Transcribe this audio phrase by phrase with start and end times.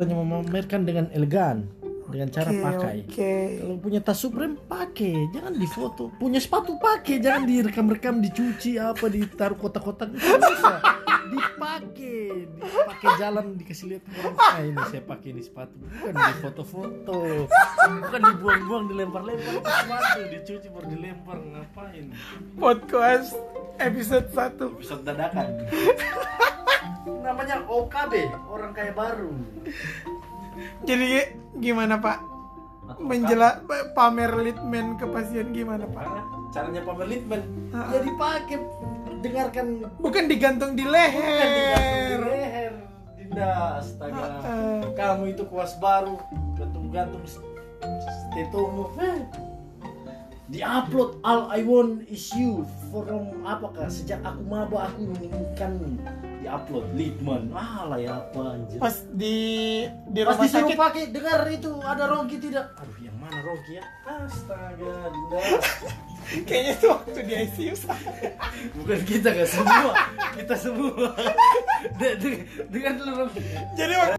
[0.00, 1.70] hanya memamerkan dengan elegan
[2.04, 2.96] dengan cara Oke, pakai.
[3.08, 3.34] Oke.
[3.58, 5.14] kalau punya tas Supreme pakai.
[5.34, 7.16] Jangan difoto punya sepatu pakai.
[7.18, 10.12] Jangan direkam-rekam dicuci apa ditaruh kotak-kotak.
[11.24, 12.46] Dipakai.
[12.60, 14.02] Dipakai jalan dikasih lihat.
[14.20, 15.74] Orang ah ini saya pakai ini sepatu.
[15.80, 17.18] Bukan di foto-foto.
[18.04, 19.54] Bukan dibuang-buang dilempar-lempar.
[19.64, 21.36] Sepatu dicuci baru dilempar.
[21.40, 22.04] Ngapain?
[22.60, 23.34] Podcast
[23.80, 25.66] episode 1 episode dadakan
[27.20, 28.12] namanya OKB
[28.46, 29.32] orang kaya baru
[30.82, 31.06] Jadi
[31.56, 32.18] gimana Pak?
[33.00, 36.04] Menjela pamer litmen ke pasien gimana Pak?
[36.50, 37.90] Caranya pamer litmen Ah.
[37.90, 38.58] ya dipakai
[39.18, 39.66] dengarkan
[39.98, 41.08] Bukan digantung di bukan
[41.50, 42.20] digantung di leher.
[42.22, 42.72] leher
[43.16, 44.80] Dinda astaga Ah.
[44.94, 46.20] kamu itu kuas baru
[46.54, 49.20] gantung-gantung stetomu Eh.
[50.46, 52.64] Diupload all I want is you.
[52.92, 55.98] From apakah sejak aku maba aku menginginkan
[56.38, 56.84] diupload.
[56.94, 58.78] Litman ah lah ya apa anjir.
[58.78, 59.36] Pas di
[60.12, 60.76] di Pas rumah sakit.
[60.76, 62.76] pakai dengar itu ada Rocky tidak?
[62.76, 63.84] Aduh yang mana Rocky ya?
[64.04, 65.40] Astaga Dinda
[66.48, 67.74] kayaknya itu waktu di ICU
[68.80, 69.92] bukan kita kan semua.
[70.32, 71.08] Kita semua.
[72.00, 73.40] De- de- dengar dulu Rocky
[73.76, 74.16] Jadi waktu